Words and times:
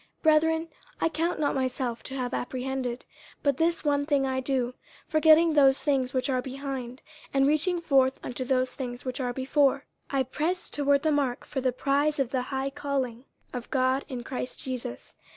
50:003:013 0.23 0.23
Brethren, 0.23 0.67
I 0.99 1.09
count 1.09 1.39
not 1.39 1.53
myself 1.53 2.01
to 2.01 2.15
have 2.15 2.33
apprehended: 2.33 3.05
but 3.43 3.57
this 3.57 3.83
one 3.85 4.07
thing 4.07 4.25
I 4.25 4.39
do, 4.39 4.73
forgetting 5.07 5.53
those 5.53 5.83
things 5.83 6.11
which 6.11 6.27
are 6.27 6.41
behind, 6.41 7.03
and 7.35 7.45
reaching 7.45 7.79
forth 7.79 8.19
unto 8.23 8.43
those 8.43 8.73
things 8.73 9.05
which 9.05 9.19
are 9.21 9.31
before, 9.31 9.85
50:003:014 10.09 10.19
I 10.19 10.23
press 10.23 10.69
toward 10.71 11.03
the 11.03 11.11
mark 11.11 11.45
for 11.45 11.61
the 11.61 11.71
prize 11.71 12.17
of 12.19 12.31
the 12.31 12.41
high 12.49 12.71
calling 12.71 13.25
of 13.53 13.69
God 13.69 14.03
in 14.09 14.23
Christ 14.23 14.63
Jesus. 14.63 15.17